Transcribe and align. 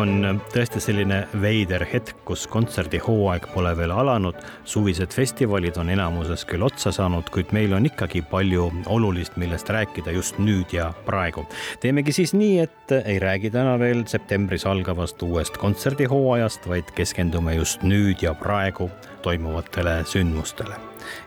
on 0.00 0.40
tõesti 0.52 0.80
selline 0.82 1.20
veider 1.42 1.84
hetk, 1.88 2.22
kus 2.28 2.46
kontserdihooaeg 2.50 3.48
pole 3.54 3.72
veel 3.78 3.92
alanud, 3.94 4.38
suvised 4.68 5.14
festivalid 5.14 5.78
on 5.80 5.92
enamuses 5.92 6.44
küll 6.48 6.64
otsa 6.66 6.92
saanud, 6.94 7.28
kuid 7.34 7.52
meil 7.56 7.74
on 7.76 7.88
ikkagi 7.88 8.22
palju 8.30 8.68
olulist, 8.92 9.36
millest 9.40 9.70
rääkida 9.70 10.14
just 10.16 10.40
nüüd 10.42 10.72
ja 10.74 10.90
praegu. 11.06 11.46
teemegi 11.80 12.14
siis 12.16 12.34
nii, 12.34 12.58
et 12.64 12.96
ei 13.04 13.18
räägi 13.22 13.52
täna 13.54 13.78
veel 13.78 14.04
septembris 14.10 14.66
algavast 14.66 15.22
uuest 15.22 15.60
kontserdihooajast, 15.60 16.68
vaid 16.68 16.92
keskendume 16.96 17.54
just 17.58 17.82
nüüd 17.82 18.22
ja 18.24 18.34
praegu 18.34 18.90
toimuvatele 19.22 20.00
sündmustele. 20.04 20.80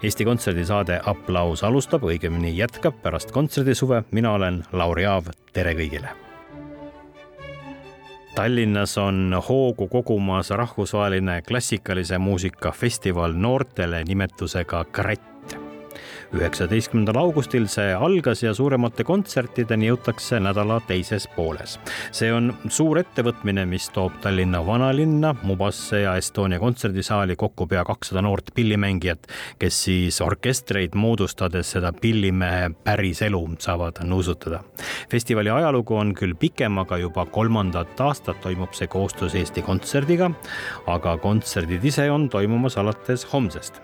Eesti 0.04 0.26
Kontserdi 0.26 0.66
saade 0.66 1.00
Applaus 1.06 1.64
alustab, 1.64 2.06
õigemini 2.08 2.54
jätkab 2.58 3.02
pärast 3.04 3.32
kontserdisuve. 3.32 4.04
mina 4.12 4.32
olen 4.32 4.64
Lauri 4.72 5.06
Aav, 5.06 5.34
tere 5.54 5.74
kõigile 5.74 6.33
Tallinnas 8.36 8.98
on 8.98 9.42
hoogu 9.50 9.88
kogumas 9.88 10.50
rahvusvaheline 10.50 11.42
klassikalise 11.42 12.18
muusika 12.18 12.72
festival 12.72 13.34
noortele 13.34 14.04
nimetusega 14.04 14.86
Kratt 14.92 15.33
üheksateistkümnendal 16.34 17.18
augustil 17.22 17.68
see 17.70 17.94
algas 17.94 18.42
ja 18.44 18.54
suuremate 18.58 19.06
kontsertideni 19.06 19.90
jõutakse 19.92 20.40
nädala 20.42 20.80
teises 20.88 21.28
pooles. 21.36 21.78
see 22.12 22.32
on 22.34 22.54
suur 22.70 22.98
ettevõtmine, 23.04 23.66
mis 23.70 23.90
toob 23.94 24.18
Tallinna 24.22 24.64
vanalinna, 24.66 25.36
Mubasse 25.44 26.04
ja 26.04 26.16
Estonia 26.18 26.60
kontserdisaali 26.60 27.36
kokku 27.36 27.68
pea 27.68 27.84
kakssada 27.86 28.22
noort 28.22 28.50
pillimängijat, 28.56 29.28
kes 29.60 29.84
siis 29.86 30.22
orkestreid 30.22 30.96
moodustades 30.96 31.76
seda 31.78 31.94
pillimehe 31.94 32.72
päriselu 32.84 33.44
saavad 33.60 34.04
nuusutada. 34.04 34.64
festivali 35.10 35.50
ajalugu 35.50 35.96
on 35.96 36.14
küll 36.16 36.34
pikem, 36.40 36.78
aga 36.78 36.98
juba 36.98 37.26
kolmandat 37.26 38.02
aastat 38.02 38.42
toimub 38.42 38.74
see 38.74 38.88
koostöös 38.88 39.36
Eesti 39.36 39.62
Kontserdiga, 39.62 40.32
aga 40.88 41.18
kontserdid 41.18 41.84
ise 41.86 42.12
on 42.12 42.30
toimumas 42.30 42.78
alates 42.78 43.28
homsest 43.34 43.82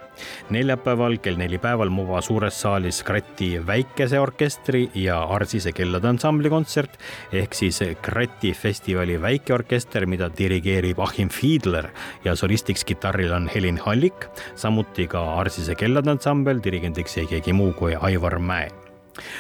neljapäeval 0.50 1.18
kell 1.24 1.40
neli 1.40 1.60
päeval 1.62 1.92
Muva 1.94 2.22
suures 2.40 2.62
saalis 2.62 3.02
Krati 3.04 3.58
väikese 3.68 4.20
orkestri 4.20 4.86
ja 4.96 5.18
Arsise 5.36 5.74
kellade 5.76 6.08
ansambli 6.08 6.48
kontsert 6.50 6.96
ehk 7.36 7.58
siis 7.58 7.82
Krati 8.02 8.54
festivali 8.56 9.18
väikeorkester, 9.20 10.08
mida 10.08 10.30
dirigeerib 10.32 11.02
Achim 11.04 11.28
Fiedler 11.28 11.90
ja 12.24 12.38
solistiks 12.40 12.88
kitarril 12.88 13.34
on 13.36 13.50
Helin 13.52 13.82
Hallik, 13.84 14.30
samuti 14.56 15.10
ka 15.12 15.26
Arsise 15.42 15.76
kellade 15.76 16.16
ansambel, 16.16 16.64
dirigendiks 16.64 17.20
ei 17.20 17.28
keegi 17.28 17.52
muu 17.52 17.74
kui 17.76 17.98
Aivar 18.00 18.40
Mäe 18.40 18.89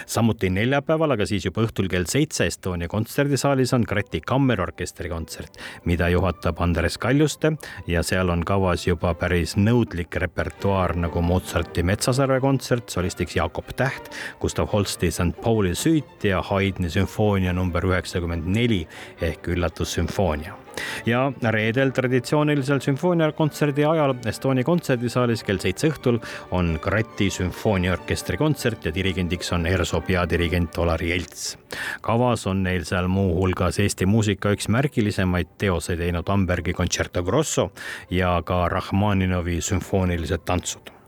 samuti 0.05 0.49
neljapäeval, 0.53 1.15
aga 1.15 1.27
siis 1.29 1.45
juba 1.45 1.63
õhtul 1.65 1.89
kell 1.91 2.07
seitse 2.09 2.47
Estonia 2.49 2.89
kontserdisaalis 2.91 3.73
on 3.77 3.85
Kreti 3.87 4.21
kammerorkestri 4.25 5.09
kontsert, 5.09 5.59
mida 5.85 6.09
juhatab 6.09 6.61
Andres 6.63 6.97
Kaljuste 7.01 7.53
ja 7.87 8.03
seal 8.03 8.29
on 8.29 8.45
kavas 8.47 8.87
juba 8.87 9.13
päris 9.19 9.55
nõudlik 9.57 10.19
repertuaar 10.21 10.95
nagu 10.99 11.23
Mozarti 11.25 11.83
Metsasarve 11.83 12.39
kontsert, 12.43 12.89
solistiks 12.89 13.35
Jakob 13.39 13.73
Täht, 13.75 14.11
Gustav 14.41 14.71
Holsti 14.73 15.11
St 15.11 15.35
Pauli 15.41 15.75
süüt 15.75 16.23
ja 16.23 16.41
Haydni 16.41 16.89
sümfoonia 16.89 17.53
number 17.53 17.85
üheksakümmend 17.85 18.47
neli 18.49 18.85
ehk 19.21 19.51
üllatussümfoonia 19.53 20.68
ja 21.05 21.27
reedel 21.51 21.91
traditsioonilisel 21.95 22.81
sümfooniakontserdi 22.83 23.85
ajal 23.85 24.15
Estonia 24.29 24.67
kontserdisaalis 24.67 25.43
kell 25.47 25.61
seitse 25.61 25.89
õhtul 25.91 26.19
on 26.55 26.75
Krati 26.83 27.29
sümfooniaorkestri 27.33 28.37
kontsert 28.37 28.85
ja 28.85 28.93
dirigendiks 28.95 29.53
on 29.55 29.65
ERSO 29.69 30.01
peadirigent 30.07 30.77
Olari 30.77 31.11
Jelts. 31.13 31.57
kavas 32.01 32.47
on 32.47 32.63
neil 32.63 32.85
seal 32.85 33.07
muuhulgas 33.07 33.79
Eesti 33.79 34.05
muusika 34.09 34.53
üks 34.55 34.69
märgilisemaid 34.69 35.57
teoseid 35.57 35.99
teinud 35.99 36.29
Ambergi 36.29 36.73
Concerto 36.73 37.23
Grosso 37.23 37.71
ja 38.09 38.39
ka 38.45 38.67
Rahmaninovi 38.69 39.61
sümfoonilised 39.61 40.45
tantsud 40.45 40.98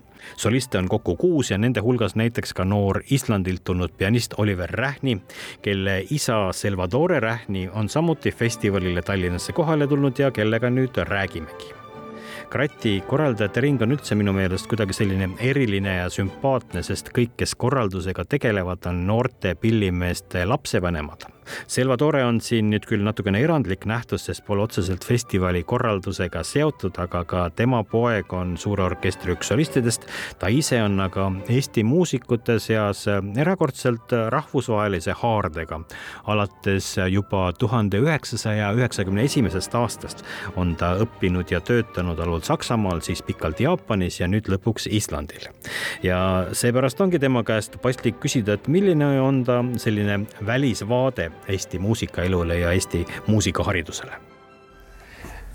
soliste 0.42 0.78
on 0.78 0.88
kokku 0.90 1.16
kuus 1.16 1.52
ja 1.52 1.58
nende 1.58 1.84
hulgas 1.86 2.16
näiteks 2.16 2.54
ka 2.58 2.66
noor 2.66 3.02
Islandilt 3.10 3.64
tulnud 3.64 3.94
pianist 3.98 4.34
Oliver 4.38 4.70
Rähni, 4.70 5.18
kelle 5.62 6.02
isa 6.10 6.48
Salvatore 6.52 7.20
Rähni 7.20 7.70
on 7.74 7.90
samuti 7.90 8.32
festivalile 8.32 9.02
Tallinnasse 9.02 9.54
kohale 9.54 9.88
tulnud 9.88 10.20
ja 10.20 10.32
kellega 10.32 10.70
nüüd 10.70 10.98
räägimegi. 11.08 11.76
Krati 12.52 12.98
korraldajate 13.08 13.62
ring 13.64 13.82
on 13.82 13.96
üldse 13.96 14.16
minu 14.20 14.34
meelest 14.36 14.68
kuidagi 14.68 14.96
selline 14.98 15.30
eriline 15.40 15.94
ja 16.02 16.10
sümpaatne, 16.12 16.84
sest 16.84 17.14
kõik, 17.16 17.38
kes 17.40 17.56
korraldusega 17.56 18.26
tegelevad, 18.28 18.84
on 18.92 19.06
noorte 19.08 19.56
pillimeeste 19.56 20.44
lapsevanemad 20.46 21.30
Salvatore 21.68 22.24
on 22.26 22.40
siin 22.42 22.70
nüüd 22.72 22.86
küll 22.88 23.04
natukene 23.06 23.42
erandlik 23.44 23.86
nähtus, 23.90 24.26
sest 24.28 24.44
pole 24.48 24.64
otseselt 24.66 25.06
festivali 25.08 25.64
korraldusega 25.68 26.44
seotud, 26.46 26.98
aga 27.02 27.24
ka 27.28 27.44
tema 27.56 27.82
poeg 27.88 28.34
on 28.36 28.56
suure 28.62 28.84
orkestri 28.86 29.36
üks 29.36 29.52
solistidest. 29.52 30.08
ta 30.40 30.48
ise 30.48 30.82
on 30.84 31.00
aga 31.00 31.32
Eesti 31.50 31.84
muusikute 31.84 32.60
seas 32.60 33.06
erakordselt 33.38 34.12
rahvusvahelise 34.30 35.16
haardega. 35.22 35.82
alates 36.28 36.96
juba 37.10 37.52
tuhande 37.54 37.98
üheksasaja 37.98 38.72
üheksakümne 38.78 39.24
esimesest 39.24 39.76
aastast 39.76 40.24
on 40.56 40.76
ta 40.76 40.96
õppinud 41.02 41.52
ja 41.52 41.62
töötanud 41.62 42.20
alul 42.20 42.42
Saksamaal, 42.42 43.02
siis 43.02 43.22
pikalt 43.22 43.60
Jaapanis 43.60 44.20
ja 44.20 44.28
nüüd 44.28 44.50
lõpuks 44.52 44.88
Islandil. 44.92 45.48
ja 46.04 46.48
seepärast 46.52 47.02
ongi 47.02 47.20
tema 47.20 47.44
käest 47.44 47.82
paslik 47.82 48.20
küsida, 48.20 48.54
et 48.54 48.68
milline 48.68 49.22
on 49.22 49.44
ta 49.44 49.62
selline 49.78 50.26
välisvaade 50.46 51.31
Eesti 51.48 51.80
muusikaelule 51.80 52.60
ja 52.60 52.72
Eesti 52.72 53.06
muusikaharidusele? 53.28 54.12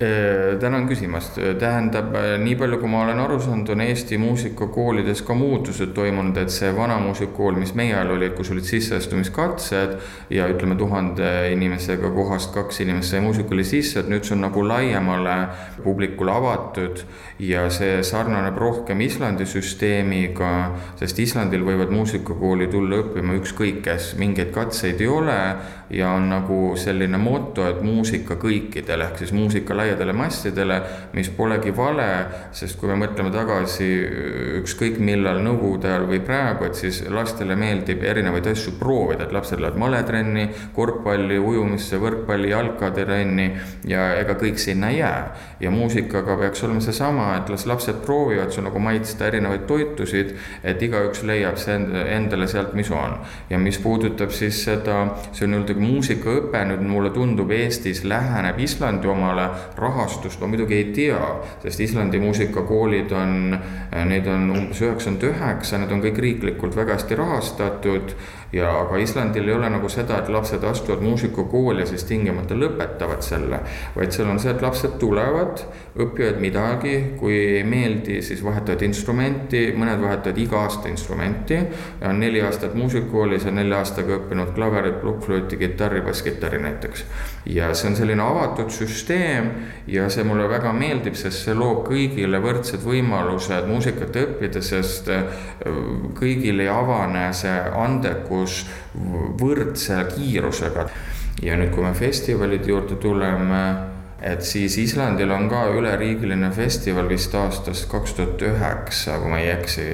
Äh, 0.00 0.58
tänan 0.60 0.88
küsimast, 0.88 1.38
tähendab, 1.58 2.10
äh, 2.14 2.34
nii 2.36 2.52
palju, 2.60 2.76
kui 2.82 2.88
ma 2.92 2.98
olen 3.06 3.16
aru 3.16 3.38
saanud, 3.40 3.70
on 3.72 3.80
Eesti 3.80 4.18
muusikakoolides 4.20 5.22
ka 5.24 5.32
muutused 5.32 5.94
toimunud, 5.96 6.36
et 6.36 6.52
see 6.52 6.68
vana 6.76 6.98
muusikakool, 7.00 7.56
mis 7.56 7.72
meie 7.72 7.94
ajal 7.94 8.12
oli, 8.18 8.28
kus 8.36 8.50
olid 8.52 8.68
sisseastumiskatsed 8.68 9.94
ja 10.36 10.50
ütleme, 10.52 10.76
tuhande 10.76 11.30
inimesega 11.54 12.10
kohast 12.12 12.52
kaks 12.52 12.82
inimest 12.84 13.14
sai 13.14 13.22
muusikuli 13.24 13.64
sisse, 13.64 14.02
et 14.02 14.10
nüüd 14.12 14.28
see 14.28 14.36
on 14.36 14.44
nagu 14.44 14.66
laiemale 14.68 15.38
publikule 15.80 16.34
avatud 16.34 17.00
ja 17.40 17.64
see 17.72 18.02
sarnaneb 18.04 18.60
rohkem 18.60 19.00
Islandi 19.00 19.48
süsteemiga, 19.48 20.52
sest 21.00 21.24
Islandil 21.24 21.64
võivad 21.64 21.96
muusikakooli 21.96 22.68
tulla 22.68 23.00
õppima 23.00 23.40
ükskõik 23.40 23.80
kes, 23.88 24.12
mingeid 24.20 24.52
katseid 24.52 25.00
ei 25.00 25.08
ole 25.08 25.40
ja 25.90 26.10
on 26.10 26.28
nagu 26.30 26.58
selline 26.76 27.18
moto, 27.18 27.66
et 27.68 27.82
muusika 27.84 28.34
kõikidele 28.40 29.06
ehk 29.06 29.20
siis 29.22 29.32
muusika 29.36 29.76
laiadele 29.76 30.12
massidele, 30.16 30.80
mis 31.14 31.28
polegi 31.30 31.70
vale, 31.76 32.08
sest 32.56 32.78
kui 32.80 32.90
me 32.90 32.96
mõtleme 33.04 33.30
tagasi 33.34 33.86
ükskõik 34.60 34.98
millal, 34.98 35.38
nõukogude 35.44 35.90
ajal 35.90 36.08
või 36.10 36.20
praegu, 36.26 36.66
et 36.66 36.78
siis 36.78 37.02
lastele 37.12 37.54
meeldib 37.58 38.02
erinevaid 38.02 38.50
asju 38.50 38.74
proovida, 38.80 39.26
et 39.26 39.34
lapsed 39.36 39.62
lähevad 39.62 39.78
maletrenni, 39.78 40.48
korvpalli, 40.74 41.38
ujumisse, 41.38 42.00
võrkpalli, 42.02 42.50
jalkatrenni 42.50 43.46
ja 43.86 44.08
ega 44.18 44.34
kõik 44.40 44.58
sinna 44.62 44.90
ei 44.90 44.98
jää. 44.98 45.22
ja 45.60 45.70
muusikaga 45.70 46.36
peaks 46.36 46.64
olema 46.64 46.80
seesama, 46.80 47.30
et 47.36 47.48
las 47.48 47.66
lapsed 47.66 48.02
proovivad 48.04 48.50
sul 48.52 48.66
nagu 48.66 48.78
maitsta 48.82 49.26
erinevaid 49.30 49.64
toitusid, 49.66 50.34
et 50.64 50.82
igaüks 50.82 51.22
leiab 51.22 51.56
see 51.60 51.78
endale 52.12 52.46
sealt, 52.50 52.74
mis 52.74 52.90
on. 52.90 53.16
ja 53.50 53.58
mis 53.58 53.78
puudutab 53.78 54.34
siis 54.34 54.64
seda, 54.64 54.98
see 55.32 55.46
on 55.46 55.54
nii-öelda 55.54 55.75
muusikaõpe 55.80 56.62
nüüd 56.70 56.84
mulle 56.86 57.10
tundub 57.14 57.50
Eestis 57.54 58.02
läheneb 58.04 58.58
Islandi 58.62 59.08
omale 59.10 59.48
rahastust 59.78 60.40
ma 60.40 60.50
muidugi 60.50 60.78
ei 60.78 60.88
tea, 60.96 61.20
sest 61.62 61.84
Islandi 61.86 62.20
muusikakoolid 62.22 63.12
on, 63.16 63.56
neid 64.10 64.26
on 64.30 64.50
umbes 64.54 64.82
üheksakümmend 64.82 65.28
üheksa, 65.30 65.80
need 65.80 65.92
on 65.94 66.04
kõik 66.04 66.20
riiklikult 66.22 66.76
väga 66.78 66.96
hästi 66.96 67.18
rahastatud 67.18 68.16
ja 68.52 68.70
aga 68.80 68.96
Islandil 68.96 69.48
ei 69.48 69.54
ole 69.54 69.70
nagu 69.70 69.88
seda, 69.90 70.20
et 70.20 70.28
lapsed 70.28 70.64
astuvad 70.64 71.02
muusikakooli 71.02 71.82
ja 71.82 71.86
siis 71.86 72.04
tingimata 72.04 72.54
lõpetavad 72.54 73.22
selle. 73.22 73.60
vaid 73.96 74.12
seal 74.14 74.30
on 74.30 74.38
see, 74.40 74.52
et 74.52 74.62
lapsed 74.62 74.96
tulevad, 75.00 75.62
õpivad 75.98 76.38
midagi, 76.40 76.94
kui 77.18 77.34
ei 77.58 77.64
meeldi, 77.64 78.20
siis 78.22 78.44
vahetavad 78.44 78.82
instrumenti, 78.86 79.62
mõned 79.76 80.02
vahetavad 80.02 80.38
iga 80.38 80.62
aasta 80.62 80.88
instrumenti. 80.88 81.58
on 82.02 82.20
neli 82.20 82.42
aastat 82.42 82.74
muusikakoolis 82.74 83.44
ja 83.44 83.50
nelja 83.50 83.78
aastaga 83.82 84.20
õppinud 84.20 84.54
klaverit, 84.54 85.00
plokkflööti, 85.00 85.56
kitarri, 85.56 86.00
basskitarri 86.00 86.62
näiteks. 86.62 87.04
ja 87.46 87.74
see 87.74 87.90
on 87.90 87.96
selline 87.96 88.22
avatud 88.22 88.70
süsteem 88.70 89.50
ja 89.86 90.08
see 90.10 90.24
mulle 90.24 90.48
väga 90.48 90.72
meeldib, 90.72 91.14
sest 91.14 91.44
see 91.46 91.54
loob 91.54 91.84
kõigile 91.88 92.40
võrdsed 92.42 92.82
võimalused 92.84 93.66
muusikat 93.66 94.16
õppida, 94.22 94.62
sest 94.62 95.10
äh, 95.10 95.26
kõigil 96.18 96.60
ei 96.60 96.70
avane 96.70 97.28
see 97.34 97.54
andekus 97.74 98.35
võrdse 99.40 100.00
kiirusega. 100.14 100.88
ja 101.42 101.56
nüüd, 101.56 101.70
kui 101.74 101.84
me 101.84 101.92
festivalide 101.94 102.70
juurde 102.70 102.96
tuleme, 102.96 103.60
et 104.24 104.40
siis 104.42 104.78
Islandil 104.80 105.30
on 105.30 105.50
ka 105.52 105.66
üleriigiline 105.76 106.48
festival 106.56 107.08
vist 107.08 107.34
aastast 107.36 107.90
kaks 107.90 108.16
tuhat 108.16 108.42
üheksa, 108.48 109.18
kui 109.20 109.30
ma 109.30 109.40
ei 109.42 109.50
eksi. 109.52 109.86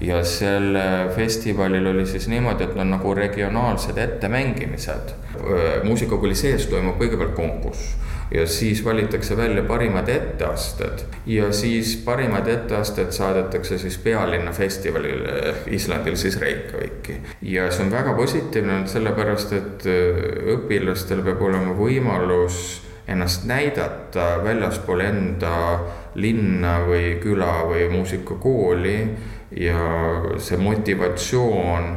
ja 0.00 0.24
sel 0.24 0.78
festivalil 1.14 1.86
oli 1.92 2.06
siis 2.06 2.28
niimoodi, 2.28 2.66
et 2.66 2.76
on 2.76 2.90
nagu 2.90 3.14
regionaalsed 3.14 3.98
ettemängimised. 3.98 5.14
muusikakooli 5.84 6.34
sees 6.34 6.66
toimub 6.66 6.98
kõigepealt 6.98 7.36
konkurss 7.38 8.09
ja 8.30 8.46
siis 8.46 8.84
valitakse 8.84 9.36
välja 9.36 9.62
parimad 9.62 10.08
etteasted 10.08 11.02
ja 11.26 11.52
siis 11.52 11.96
parimad 12.04 12.46
etteasted 12.48 13.10
saadetakse 13.12 13.78
siis 13.78 13.98
pealinna 13.98 14.52
festivalile 14.52 15.54
Islandil 15.66 16.16
siis 16.16 16.40
Reykjaviki. 16.40 17.20
ja 17.42 17.70
see 17.70 17.86
on 17.86 17.92
väga 17.92 18.14
positiivne 18.14 18.86
sellepärast, 18.86 19.52
et 19.52 19.86
äh, 19.86 20.54
õpilastel 20.54 21.24
peab 21.26 21.42
olema 21.42 21.74
võimalus 21.78 22.82
ennast 23.10 23.44
näidata 23.44 24.36
väljaspool 24.44 25.00
enda 25.00 25.54
linna 26.14 26.78
või 26.86 27.16
küla 27.22 27.64
või 27.66 27.88
muusikakooli 27.90 28.98
ja 29.56 29.80
see 30.38 30.58
motivatsioon 30.58 31.90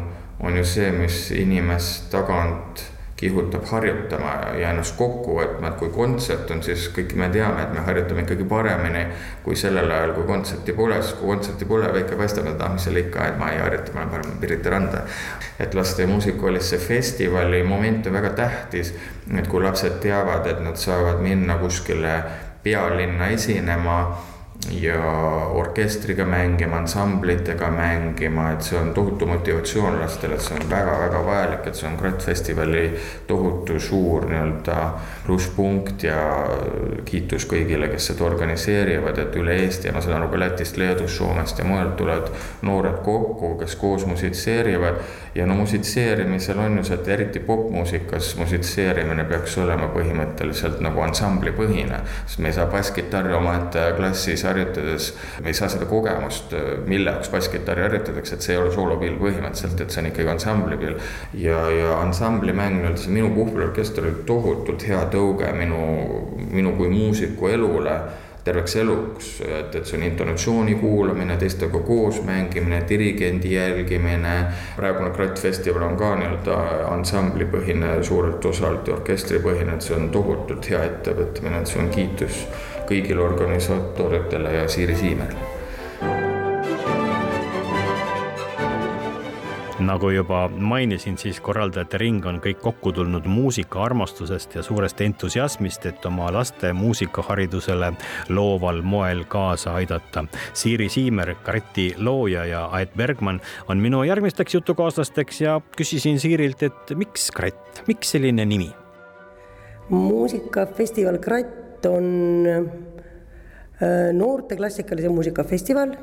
on 0.44 0.58
ju 0.58 0.66
see, 0.66 0.90
mis 0.92 1.30
inimest 1.38 2.10
tagant 2.12 2.82
kihutab 3.24 3.64
harjutama 3.70 4.34
ja 4.60 4.74
ennast 4.74 4.98
kokku 5.00 5.38
võtma, 5.40 5.72
et 5.72 5.78
kui 5.80 5.92
kontsert 5.96 6.52
on, 6.52 6.64
siis 6.66 6.90
kõik 6.96 7.16
me 7.20 7.30
teame, 7.34 7.64
et 7.64 7.72
me 7.74 7.84
harjutame 7.88 8.26
ikkagi 8.26 8.48
paremini 8.50 9.06
kui 9.46 9.56
sellel 9.60 9.92
ajal, 9.92 10.14
kui 10.18 10.28
kontserti 10.28 10.76
pole, 10.76 11.00
sest 11.02 11.18
kui 11.20 11.32
kontserti 11.32 11.68
pole, 11.70 11.90
päike 11.96 12.20
paistab, 12.20 12.50
et 12.52 12.62
ah, 12.62 12.74
mis 12.76 12.88
seal 12.88 13.00
ikka, 13.04 13.30
et 13.32 13.40
ma 13.40 13.54
ei 13.54 13.62
harjuta, 13.64 13.96
ma 13.96 14.04
olen 14.04 14.14
parem 14.18 14.38
Pirita 14.44 14.76
randa. 14.76 15.06
et 15.60 15.76
laste 15.78 16.06
muusikakoolis 16.10 16.70
see 16.74 16.82
festivali 16.82 17.64
moment 17.64 18.08
on 18.08 18.18
väga 18.20 18.34
tähtis, 18.36 18.94
et 19.38 19.48
kui 19.48 19.64
lapsed 19.64 20.00
teavad, 20.04 20.48
et 20.50 20.60
nad 20.64 20.76
saavad 20.80 21.22
minna 21.24 21.58
kuskile 21.62 22.18
pealinna 22.64 23.28
esinema 23.36 23.98
ja 24.72 25.00
orkestriga 25.54 26.26
mängima, 26.26 26.78
ansamblitega 26.78 27.72
mängima, 27.72 28.52
et 28.52 28.62
see 28.62 28.80
on 28.80 28.94
tohutu 28.94 29.26
motivatsioon 29.26 30.00
lastele, 30.00 30.38
et 30.38 30.42
see 30.42 30.56
on 30.56 30.70
väga-väga 30.70 31.24
vajalik, 31.26 31.68
et 31.68 31.76
see 31.76 31.88
on 31.90 31.98
Kratt 31.98 32.24
festivali 32.24 32.84
tohutu 33.28 33.80
suur 33.80 34.28
nii-öelda 34.30 34.78
plusspunkt 35.26 36.04
ja 36.08 36.20
kiitus 37.06 37.48
kõigile, 37.50 37.90
kes 37.92 38.12
seda 38.12 38.26
organiseerivad, 38.28 39.20
et 39.20 39.36
üle 39.40 39.58
Eesti 39.66 39.90
ja 39.90 39.96
ma 39.96 40.04
saan 40.04 40.22
aru 40.22 40.32
ka 40.32 40.40
Lätist, 40.40 40.78
Leedust, 40.78 41.18
Soomest 41.18 41.60
ja 41.60 41.68
mujalt 41.68 41.98
tulevad 42.00 42.32
noored 42.62 43.02
kokku, 43.04 43.56
kes 43.60 43.76
koos 43.76 44.08
musitseerivad. 44.08 45.04
ja 45.36 45.46
no 45.46 45.56
musitseerimisel 45.56 46.60
on 46.60 46.78
ju 46.78 46.84
see, 46.84 46.96
et 46.96 47.08
eriti 47.08 47.40
popmuusikas 47.40 48.36
musitseerimine 48.38 49.24
peaks 49.26 49.58
olema 49.58 49.88
põhimõtteliselt 49.96 50.80
nagu 50.86 51.02
ansamblipõhine, 51.02 52.04
sest 52.28 52.40
me 52.40 52.52
ei 52.52 52.54
saa 52.54 52.68
basskitarri 52.70 53.34
omaette 53.34 53.88
klassis 53.98 54.46
harjutades, 54.54 55.12
me 55.42 55.52
ei 55.52 55.58
saa 55.58 55.70
seda 55.74 55.90
kogemust, 55.90 56.56
mille 56.88 57.12
jaoks 57.12 57.32
basskitarri 57.34 57.86
harjutatakse, 57.88 58.38
et 58.38 58.48
see 58.48 58.56
ei 58.56 58.62
ole 58.62 58.74
soolopill 58.74 59.20
põhimõtteliselt, 59.22 59.82
et 59.82 59.94
see 59.94 60.04
on 60.04 60.12
ikkagi 60.14 60.34
ansamblipill. 60.34 61.00
ja, 61.34 61.62
ja 61.74 62.00
ansamblimäng, 62.02 62.80
nii-öelda 62.80 63.02
see 63.04 63.16
minu 63.16 63.34
puhvelorkester 63.36 64.06
oli 64.08 64.28
tohutult 64.28 64.88
hea 64.88 65.02
tõuge 65.14 65.50
minu, 65.58 65.82
minu 66.52 66.78
kui 66.78 66.92
muusiku 66.94 67.50
elule 67.52 67.98
terveks 68.44 68.76
eluks, 68.76 69.28
et, 69.46 69.76
et 69.76 69.88
see 69.88 69.98
on 69.98 70.04
intonatsiooni 70.04 70.76
kuulamine, 70.82 71.38
teistega 71.40 71.80
koos 71.88 72.20
mängimine, 72.28 72.82
dirigendi 72.90 73.54
jälgimine. 73.56 74.34
praegune 74.76 75.14
Kratt 75.16 75.40
festival 75.40 75.88
on 75.88 75.98
ka 75.98 76.12
nii-öelda 76.20 76.58
ansamblipõhine 76.92 77.96
suurelt 78.04 78.46
osalt 78.46 78.90
orkestripõhine, 78.98 79.78
et 79.78 79.88
see 79.88 79.96
on 79.96 80.10
tohutult 80.12 80.70
hea 80.70 80.84
ettevõtmine, 80.90 81.62
et 81.62 81.72
see 81.72 81.84
on 81.86 81.92
kiitus 81.94 82.44
kõigile 82.90 83.22
organisaatoritele 83.24 84.54
ja 84.60 84.68
Siiri 84.68 84.96
Siimerile 84.96 85.54
nagu 89.86 90.10
juba 90.10 90.48
mainisin, 90.50 91.18
siis 91.18 91.40
korraldajate 91.44 91.98
ring 91.98 92.26
on 92.26 92.40
kõik 92.44 92.62
kokku 92.64 92.92
tulnud 92.96 93.26
muusikaarmastusest 93.30 94.56
ja 94.56 94.64
suurest 94.64 95.02
entusiasmist, 95.02 95.86
et 95.86 96.06
oma 96.06 96.30
laste 96.34 96.74
muusikaharidusele 96.74 97.94
looval 98.30 98.82
moel 98.82 99.26
kaasa 99.28 99.76
aidata. 99.80 100.26
Siiri 100.54 100.90
Siimer, 100.90 101.36
Kareti 101.44 101.94
looja 101.98 102.46
ja 102.46 102.66
Aet 102.72 102.96
Bergmann 102.98 103.42
on 103.68 103.84
minu 103.84 104.04
järgmisteks 104.04 104.56
jutukaaslasteks 104.60 105.42
ja 105.42 105.60
küsisin 105.78 106.20
Siirilt, 106.20 106.64
et 106.64 106.96
miks 106.96 107.32
Kratt, 107.32 107.84
miks 107.88 108.16
selline 108.16 108.46
nimi? 108.46 108.72
muusikafestival 109.90 111.18
Kratt 111.20 111.63
on 111.90 112.48
äh, 112.50 114.10
noorte 114.14 114.56
klassikalise 114.60 115.10
muusika 115.10 115.44
festival, 115.44 115.96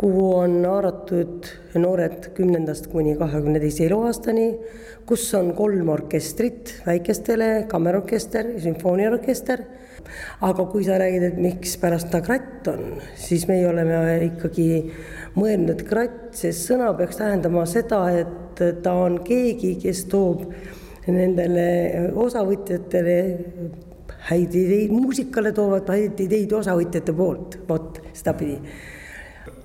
kuhu 0.00 0.26
on 0.38 0.54
haaratud 0.64 1.48
noored 1.76 2.30
kümnendast 2.36 2.86
kuni 2.88 3.16
kahekümne 3.20 3.60
teise 3.60 3.84
eluaastani, 3.84 4.46
kus 5.06 5.26
on 5.36 5.52
kolm 5.56 5.90
orkestrit 5.92 6.72
väikestele, 6.86 7.66
kammerorkester, 7.68 8.54
sümfooniaorkester. 8.64 9.64
aga 10.40 10.64
kui 10.72 10.84
sa 10.84 10.96
räägid, 10.98 11.22
et 11.22 11.36
mikspärast 11.38 12.08
ta 12.10 12.22
kratt 12.24 12.68
on, 12.72 12.96
siis 13.20 13.44
meie 13.46 13.66
oleme 13.68 13.98
ikkagi 14.24 14.70
mõelnud, 15.36 15.74
et 15.74 15.82
kratt, 15.86 16.30
see 16.34 16.54
sõna 16.56 16.88
peaks 16.96 17.20
tähendama 17.20 17.66
seda, 17.68 18.00
et 18.22 18.62
ta 18.82 18.94
on 19.04 19.20
keegi, 19.24 19.74
kes 19.82 20.06
toob 20.10 20.46
nendele 21.06 22.08
osavõtjatele 22.16 23.18
häid 24.30 24.54
ideid, 24.54 24.94
muusikale 24.94 25.52
toovad 25.56 25.88
häid 25.90 26.20
ideid 26.26 26.52
osavõtjate 26.60 27.14
poolt, 27.16 27.60
vot 27.68 28.00
sedapidi 28.12 28.58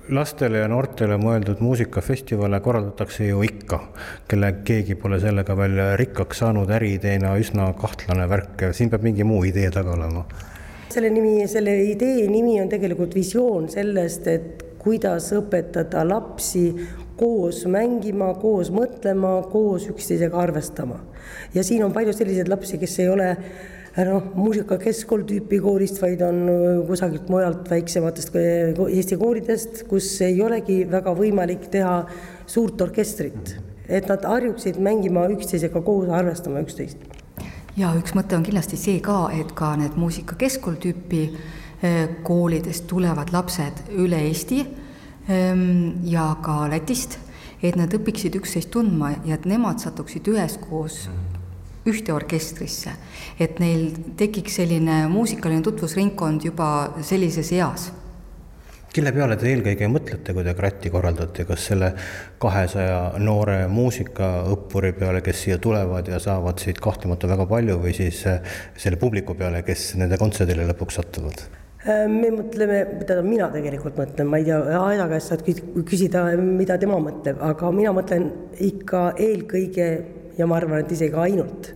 lastele 0.08 0.60
ja 0.62 0.68
noortele 0.70 1.16
mõeldud 1.18 1.60
muusikafestivale 1.64 2.60
korraldatakse 2.62 3.26
ju 3.26 3.40
ikka, 3.46 3.80
kelle 4.30 4.52
keegi 4.66 4.94
pole 5.00 5.18
sellega 5.22 5.56
veel 5.58 5.80
rikkaks 5.98 6.42
saanud, 6.44 6.70
äriideena 6.78 7.34
üsna 7.40 7.72
kahtlane 7.78 8.28
värk, 8.30 8.68
siin 8.76 8.92
peab 8.92 9.06
mingi 9.06 9.26
muu 9.26 9.42
idee 9.48 9.70
taga 9.74 9.96
olema. 9.96 10.24
selle 10.90 11.10
nimi, 11.10 11.48
selle 11.50 11.74
idee 11.90 12.28
nimi 12.30 12.60
on 12.60 12.68
tegelikult 12.70 13.14
visioon 13.14 13.68
sellest, 13.68 14.26
et 14.30 14.62
kuidas 14.78 15.32
õpetada 15.34 16.04
lapsi 16.06 16.70
koos 17.18 17.64
mängima, 17.66 18.34
koos 18.40 18.70
mõtlema, 18.70 19.40
koos 19.50 19.88
üksteisega 19.90 20.38
arvestama. 20.38 21.00
ja 21.54 21.64
siin 21.64 21.84
on 21.84 21.92
palju 21.92 22.12
selliseid 22.12 22.48
lapsi, 22.48 22.78
kes 22.78 22.98
ei 23.00 23.08
ole 23.08 23.36
noh, 24.04 24.24
muusikakeskkool 24.36 25.24
tüüpi 25.28 25.58
koolist, 25.64 26.00
vaid 26.02 26.20
on 26.24 26.42
äh, 26.52 26.64
kusagilt 26.88 27.30
mujalt 27.32 27.70
väiksematest 27.70 28.34
äh, 28.36 28.80
Eesti 28.90 29.16
koolidest, 29.16 29.84
kus 29.88 30.10
ei 30.24 30.40
olegi 30.44 30.82
väga 30.90 31.14
võimalik 31.16 31.68
teha 31.72 32.02
suurt 32.46 32.80
orkestrit, 32.84 33.54
et 33.88 34.08
nad 34.10 34.24
harjuksid 34.28 34.80
mängima 34.84 35.24
üksteisega 35.32 35.80
koos, 35.86 36.10
arvestama 36.12 36.60
üksteist. 36.66 37.06
ja 37.76 37.94
üks 37.96 38.12
mõte 38.16 38.36
on 38.36 38.44
kindlasti 38.44 38.76
see 38.80 39.00
ka, 39.04 39.30
et 39.32 39.54
ka 39.56 39.74
need 39.80 39.96
muusikakeskkool 39.96 40.76
tüüpi 40.82 41.22
äh, 41.30 42.02
koolidest 42.26 42.86
tulevad 42.92 43.32
lapsed 43.32 43.86
üle 43.96 44.20
Eesti 44.28 44.60
ähm, 45.30 46.04
ja 46.04 46.34
ka 46.44 46.66
Lätist, 46.68 47.16
et 47.64 47.80
nad 47.80 47.92
õpiksid 47.96 48.36
üksteist 48.36 48.70
tundma 48.76 49.14
ja 49.24 49.40
et 49.40 49.48
nemad 49.48 49.80
satuksid 49.80 50.28
üheskoos 50.28 51.06
ühte 51.86 52.14
orkestrisse, 52.14 52.94
et 53.38 53.60
neil 53.62 53.92
tekiks 54.18 54.58
selline 54.60 55.04
muusikaline 55.12 55.62
tutvusringkond 55.66 56.48
juba 56.50 56.70
sellises 57.04 57.52
eas 57.56 57.90
kelle 58.96 59.12
peale 59.12 59.36
te 59.36 59.50
eelkõige 59.50 59.88
mõtlete, 59.92 60.32
kui 60.32 60.44
te 60.46 60.54
kratti 60.56 60.88
korraldate, 60.92 61.44
kas 61.48 61.66
selle 61.68 61.90
kahesaja 62.40 63.18
noore 63.20 63.58
muusikaõppuri 63.68 64.94
peale, 64.96 65.20
kes 65.24 65.42
siia 65.44 65.58
tulevad 65.60 66.08
ja 66.08 66.20
saavad 66.22 66.62
siit 66.62 66.80
kahtlemata 66.80 67.28
väga 67.28 67.44
palju 67.50 67.76
või 67.82 67.92
siis 67.96 68.22
selle 68.24 69.00
publiku 69.00 69.36
peale, 69.36 69.60
kes 69.66 69.90
nende 70.00 70.16
kontserdile 70.20 70.64
lõpuks 70.70 71.00
satuvad? 71.00 71.44
Me 71.86 72.32
mõtleme, 72.34 72.80
tähendab 73.04 73.26
mina 73.28 73.46
tegelikult 73.52 73.98
mõtlen, 74.00 74.26
ma 74.26 74.40
ei 74.40 74.46
tea, 74.48 74.56
Aeda 74.80 75.04
käest 75.12 75.30
saad 75.30 75.44
küsida, 75.86 76.24
mida 76.40 76.80
tema 76.82 76.96
mõtleb, 76.98 77.38
aga 77.46 77.70
mina 77.74 77.92
mõtlen 77.94 78.30
ikka 78.64 79.10
eelkõige 79.22 79.90
ja 80.38 80.46
ma 80.46 80.56
arvan, 80.56 80.80
et 80.80 80.92
isegi 80.92 81.16
ainult 81.16 81.72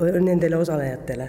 nendele 0.00 0.56
osalejatele. 0.56 1.28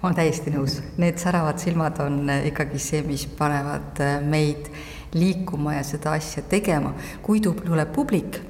Ma 0.00 0.08
olen 0.08 0.16
täiesti 0.16 0.52
nõus, 0.54 0.78
need 0.96 1.18
säravad 1.20 1.60
silmad 1.60 1.98
on 2.00 2.30
ikkagi 2.48 2.78
see, 2.80 3.02
mis 3.04 3.26
panevad 3.36 4.00
meid 4.24 4.70
liikuma 5.12 5.74
ja 5.76 5.82
seda 5.84 6.14
asja 6.16 6.42
tegema. 6.48 6.94
kui 7.22 7.40
tuleb 7.40 7.92
publik, 7.92 8.40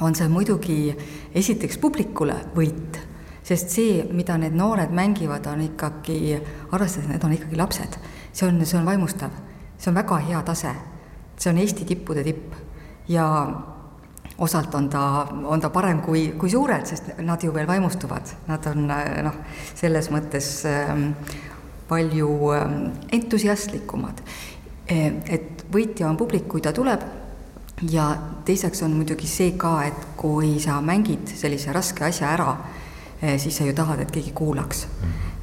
on 0.00 0.14
see 0.14 0.28
muidugi 0.28 0.94
esiteks 1.34 1.78
publikule 1.82 2.36
võit, 2.54 3.00
sest 3.42 3.74
see, 3.74 4.04
mida 4.12 4.36
need 4.38 4.54
noored 4.54 4.92
mängivad, 4.94 5.46
on 5.50 5.64
ikkagi, 5.64 6.38
arvestades, 6.70 7.08
need 7.08 7.24
on 7.24 7.34
ikkagi 7.34 7.58
lapsed, 7.58 7.98
see 8.32 8.46
on, 8.46 8.60
see 8.64 8.78
on 8.78 8.86
vaimustav, 8.86 9.34
see 9.78 9.90
on 9.90 9.98
väga 9.98 10.20
hea 10.28 10.42
tase, 10.46 10.74
see 11.36 11.50
on 11.50 11.58
Eesti 11.58 11.88
tippude 11.88 12.22
tipp. 12.26 12.54
Ja 13.08 13.26
osalt 14.38 14.74
on 14.74 14.88
ta, 14.88 15.26
on 15.44 15.60
ta 15.60 15.70
parem 15.70 16.00
kui, 16.02 16.28
kui 16.38 16.50
suured, 16.50 16.86
sest 16.86 17.10
nad 17.26 17.42
ju 17.42 17.52
veel 17.54 17.66
vaimustuvad, 17.66 18.34
nad 18.46 18.66
on 18.70 18.86
noh, 18.86 19.38
selles 19.74 20.10
mõttes 20.14 20.50
ähm, 20.68 21.10
palju 21.88 22.30
ähm, 22.54 22.76
entusiastlikumad. 23.12 24.22
E, 24.88 24.98
et 25.34 25.64
võitja 25.72 26.08
on 26.08 26.18
publik, 26.20 26.46
kui 26.48 26.62
ta 26.64 26.72
tuleb 26.72 27.02
ja 27.90 28.08
teiseks 28.46 28.82
on 28.86 28.94
muidugi 28.98 29.26
see 29.30 29.56
ka, 29.58 29.74
et 29.88 30.06
kui 30.18 30.56
sa 30.62 30.78
mängid 30.84 31.34
sellise 31.34 31.74
raske 31.74 32.06
asja 32.06 32.30
ära, 32.36 32.52
e, 33.20 33.36
siis 33.42 33.58
sa 33.58 33.66
ju 33.66 33.74
tahad, 33.74 34.04
et 34.04 34.14
keegi 34.14 34.34
kuulaks. 34.36 34.86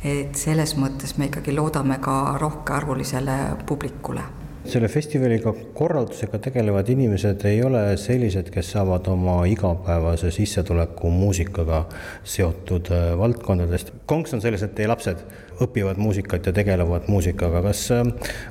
et 0.06 0.38
selles 0.38 0.76
mõttes 0.78 1.16
me 1.18 1.26
ikkagi 1.32 1.56
loodame 1.56 1.96
ka 1.98 2.38
rohkearvulisele 2.38 3.38
publikule 3.66 4.22
selle 4.70 4.88
festivaliga 4.88 5.54
korraldusega 5.74 6.40
tegelevad 6.40 6.90
inimesed 6.90 7.44
ei 7.46 7.62
ole 7.64 7.82
sellised, 7.98 8.50
kes 8.54 8.72
saavad 8.76 9.08
oma 9.12 9.38
igapäevase 9.50 10.32
sissetuleku 10.32 11.10
muusikaga 11.10 11.86
seotud 12.24 12.92
äh, 12.92 13.18
valdkondadest. 13.18 13.92
konks 14.06 14.34
on 14.34 14.42
selles, 14.42 14.64
et 14.64 14.76
teie 14.76 14.88
lapsed 14.88 15.22
õpivad 15.64 16.00
muusikat 16.02 16.46
ja 16.50 16.54
tegelevad 16.54 17.08
muusikaga, 17.08 17.62
kas 17.66 17.84
äh, 17.96 18.04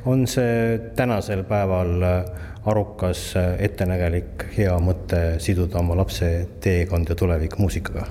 on 0.07 0.27
see 0.31 0.79
tänasel 0.97 1.45
päeval 1.49 2.03
äh, 2.03 2.45
arukas, 2.65 3.35
ettenägelik, 3.59 4.47
hea 4.57 4.77
mõte 4.81 5.25
siduda 5.43 5.83
oma 5.83 5.99
lapse 6.01 6.31
teekond 6.65 7.11
ja 7.13 7.19
tulevik 7.19 7.59
muusikaga? 7.59 8.07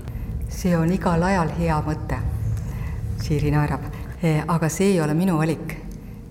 see 0.54 0.76
on 0.78 0.92
igal 0.94 1.24
ajal 1.24 1.56
hea 1.58 1.80
mõte, 1.86 2.20
Siiri 3.24 3.54
naerab, 3.54 3.86
aga 4.52 4.68
see 4.70 4.92
ei 4.92 5.00
ole 5.02 5.16
minu 5.16 5.38
valik 5.40 5.83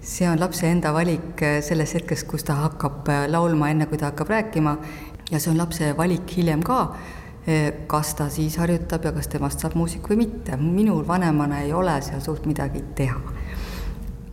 see 0.03 0.27
on 0.29 0.41
lapse 0.41 0.67
enda 0.67 0.93
valik 0.93 1.43
äh, 1.43 1.61
selles 1.63 1.95
hetkes, 1.95 2.25
kus 2.27 2.45
ta 2.45 2.57
hakkab 2.65 3.09
äh, 3.09 3.25
laulma, 3.31 3.71
enne 3.71 3.87
kui 3.87 3.99
ta 3.99 4.11
hakkab 4.11 4.33
rääkima 4.35 4.77
ja 5.31 5.41
see 5.41 5.53
on 5.53 5.61
lapse 5.61 5.93
valik 5.99 6.35
hiljem 6.37 6.63
ka, 6.67 6.81
äh, 7.47 7.69
kas 7.91 8.15
ta 8.19 8.29
siis 8.33 8.59
harjutab 8.59 9.07
ja 9.07 9.15
kas 9.15 9.31
temast 9.31 9.63
saab 9.63 9.77
muusik 9.79 10.11
või 10.11 10.25
mitte. 10.25 10.59
minul 10.59 11.07
vanemana 11.09 11.63
ei 11.63 11.73
ole 11.73 12.01
seal 12.03 12.21
suurt 12.21 12.47
midagi 12.51 12.83
teha. 12.99 13.21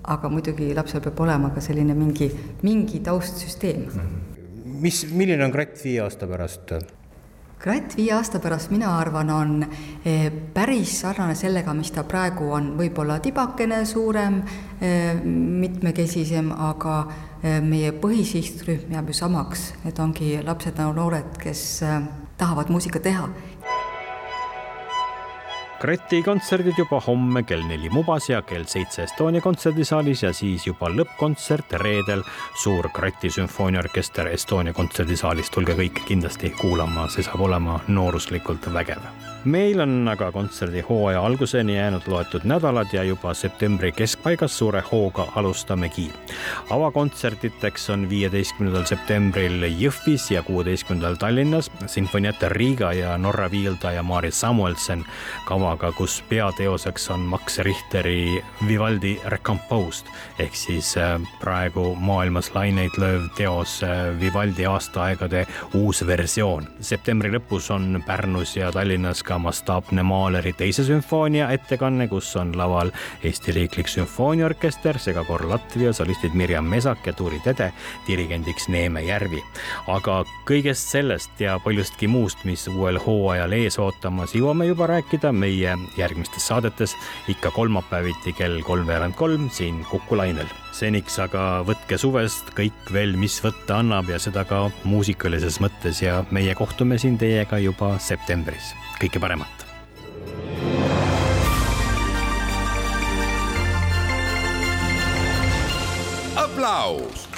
aga 0.10 0.30
muidugi 0.30 0.74
lapsel 0.74 1.04
peab 1.06 1.20
olema 1.22 1.52
ka 1.54 1.62
selline 1.62 1.94
mingi, 1.94 2.32
mingi 2.64 3.00
taustsüsteem. 3.06 3.86
mis, 4.66 5.06
milline 5.12 5.46
on 5.46 5.52
Kratt 5.54 5.78
viie 5.84 6.02
aasta 6.02 6.28
pärast? 6.28 6.74
Kratt 7.60 7.96
viie 7.98 8.13
aasta 8.16 8.39
pärast, 8.39 8.72
mina 8.72 8.94
arvan, 8.98 9.30
on 9.36 9.66
eh, 10.08 10.30
päris 10.54 10.94
sarnane 11.01 11.36
sellega, 11.36 11.74
mis 11.75 11.92
ta 11.92 12.06
praegu 12.08 12.54
on, 12.56 12.72
võib-olla 12.80 13.20
tibakene 13.24 13.82
suurem, 13.88 14.39
eh, 14.80 15.20
mitmekesisem, 15.25 16.54
aga 16.56 17.01
eh, 17.44 17.60
meie 17.60 17.92
põhisihtrühm 18.00 18.96
jääb 18.96 19.12
ju 19.12 19.18
samaks, 19.20 19.74
need 19.84 20.00
ongi 20.00 20.32
lapsed 20.46 20.80
ja 20.80 20.88
noored, 20.96 21.36
kes 21.44 21.66
tahavad 22.39 22.72
muusikat 22.72 23.04
teha 23.04 23.28
Kreti 25.79 26.19
kontserdid 26.25 26.75
juba 26.75 26.98
homme 27.00 27.45
kell 27.48 27.63
neli 27.63 27.88
Mubas 27.89 28.25
ja 28.29 28.41
kell 28.43 28.65
seitse 28.67 29.05
Estonia 29.05 29.39
kontserdisaalis 29.41 30.25
ja 30.25 30.33
siis 30.36 30.67
juba 30.67 30.89
lõppkontsert 30.91 31.77
reedel 31.79 32.25
suur 32.59 32.91
Kreti 32.91 33.31
sümfooniaorkester 33.31 34.27
Estonia 34.27 34.75
kontserdisaalis. 34.75 35.50
tulge 35.50 35.79
kõik 35.79 36.03
kindlasti 36.05 36.51
kuulama, 36.59 37.07
see 37.07 37.24
saab 37.24 37.48
olema 37.48 37.79
nooruslikult 37.88 38.74
vägev 38.74 39.28
meil 39.46 39.79
on 39.79 40.08
aga 40.08 40.31
kontserdihooaja 40.31 41.22
alguseni 41.22 41.77
jäänud 41.77 42.08
loetud 42.08 42.43
nädalad 42.43 42.88
ja 42.93 43.03
juba 43.03 43.34
septembri 43.34 43.91
keskpaigas 43.91 44.58
suure 44.58 44.84
hooga 44.91 45.27
alustamegi. 45.36 46.12
avakontserditeks 46.69 47.89
on 47.89 48.10
viieteistkümnendal 48.10 48.86
septembril 48.86 49.63
Jõhvis 49.63 50.31
ja 50.31 50.43
kuueteistkümnendal 50.43 51.15
Tallinnas 51.15 51.72
sinfoniate 51.86 52.50
Riiga 52.50 52.93
ja 52.93 53.17
Norra 53.17 53.51
Viilda 53.51 53.91
ja 53.91 54.03
Marit 54.03 54.34
Samuelsen 54.34 55.05
kavaga, 55.46 55.91
kus 55.91 56.24
peateoseks 56.29 57.10
on 57.10 57.19
Max 57.19 57.58
Richteri 57.58 58.43
Vivaldi 58.67 59.19
Recomposed 59.25 60.08
ehk 60.39 60.55
siis 60.55 60.98
äh, 60.98 61.22
praegu 61.39 61.96
maailmas 61.96 62.51
laineid 62.55 62.98
lööv 62.98 63.29
teos 63.38 63.79
äh, 63.84 64.19
Vivaldi 64.19 64.65
aastaaegade 64.65 65.46
uus 65.74 66.05
versioon. 66.08 66.67
septembri 66.81 67.31
lõpus 67.31 67.72
on 67.72 68.03
Pärnus 68.05 68.55
ja 68.58 68.72
Tallinnas 68.72 69.24
ka 69.29 69.38
mastaapne 69.38 70.03
Mahleri 70.03 70.53
teise 70.57 70.83
sümfoonia 70.88 71.51
ettekanne, 71.53 72.07
kus 72.09 72.31
on 72.39 72.55
laval 72.57 72.89
Eesti 73.24 73.53
Riiklik 73.53 73.88
Sümfooniaorkester, 73.91 74.98
segakoor 74.98 75.45
Latvia, 75.50 75.93
solistid 75.93 76.33
Mirjam 76.33 76.65
Mesak 76.65 77.05
ja 77.07 77.13
Tuuri 77.13 77.39
Tede, 77.45 77.71
dirigendiks 78.07 78.67
Neeme 78.74 79.03
Järvi. 79.05 79.43
aga 79.88 80.24
kõigest 80.50 80.89
sellest 80.95 81.41
ja 81.41 81.59
paljustki 81.63 82.07
muust, 82.07 82.41
mis 82.43 82.67
uuel 82.71 82.98
hooajal 83.05 83.53
ees 83.59 83.77
ootamas, 83.79 84.33
jõuame 84.36 84.65
juba 84.69 84.88
rääkida 84.89 85.31
meie 85.31 85.77
järgmistes 85.98 86.48
saadetes 86.50 86.95
ikka 87.29 87.51
kolmapäeviti 87.51 88.33
kell 88.33 88.63
kolmveerand 88.65 89.13
kolm 89.19 89.50
siin 89.53 89.86
Kuku 89.89 90.17
lainel 90.17 90.50
seniks 90.75 91.17
aga 91.21 91.62
võtke 91.67 91.98
suvest 92.00 92.53
kõik 92.57 92.91
veel, 92.93 93.15
mis 93.19 93.39
võtta 93.43 93.79
annab 93.81 94.09
ja 94.12 94.19
seda 94.21 94.45
ka 94.48 94.67
muusikalises 94.88 95.59
mõttes 95.63 96.03
ja 96.03 96.21
meie 96.36 96.55
kohtume 96.57 97.00
siin 97.01 97.17
teiega 97.19 97.59
juba 97.63 97.95
septembris 98.03 98.74
kõike 99.20 99.28
paremat. 99.28 99.66
aplaus 106.40 107.28